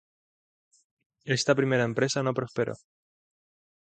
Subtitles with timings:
[1.37, 2.73] Esta primera empresa no prosperó.